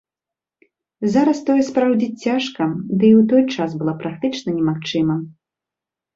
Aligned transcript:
Зараз 1.15 1.41
тое 1.49 1.61
спраўдзіць 1.67 2.21
цяжка, 2.31 2.63
ды 2.97 3.03
і 3.11 3.15
ў 3.19 3.29
той 3.35 3.43
час 3.59 3.77
было 3.83 3.93
практычна 4.01 4.49
немагчыма. 4.57 5.15